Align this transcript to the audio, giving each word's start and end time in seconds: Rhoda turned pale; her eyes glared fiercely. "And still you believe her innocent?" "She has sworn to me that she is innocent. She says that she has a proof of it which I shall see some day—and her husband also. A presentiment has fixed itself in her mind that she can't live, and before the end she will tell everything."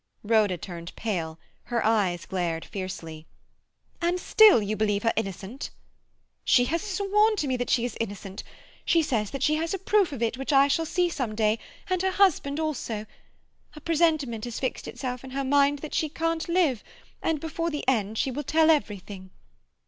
Rhoda 0.23 0.57
turned 0.57 0.95
pale; 0.95 1.37
her 1.65 1.85
eyes 1.85 2.25
glared 2.25 2.65
fiercely. 2.65 3.27
"And 4.01 4.19
still 4.19 4.59
you 4.59 4.75
believe 4.75 5.03
her 5.03 5.13
innocent?" 5.15 5.69
"She 6.43 6.65
has 6.65 6.81
sworn 6.81 7.35
to 7.35 7.45
me 7.47 7.55
that 7.57 7.69
she 7.69 7.85
is 7.85 7.97
innocent. 7.99 8.41
She 8.83 9.03
says 9.03 9.29
that 9.29 9.43
she 9.43 9.57
has 9.57 9.75
a 9.75 9.77
proof 9.77 10.11
of 10.11 10.23
it 10.23 10.39
which 10.39 10.51
I 10.51 10.67
shall 10.67 10.87
see 10.87 11.07
some 11.07 11.35
day—and 11.35 12.01
her 12.01 12.09
husband 12.09 12.59
also. 12.59 13.05
A 13.75 13.79
presentiment 13.81 14.45
has 14.45 14.59
fixed 14.59 14.87
itself 14.87 15.23
in 15.23 15.29
her 15.37 15.43
mind 15.43 15.79
that 15.85 15.93
she 15.93 16.09
can't 16.09 16.49
live, 16.49 16.83
and 17.21 17.39
before 17.39 17.69
the 17.69 17.87
end 17.87 18.17
she 18.17 18.31
will 18.31 18.41
tell 18.41 18.71
everything." 18.71 19.29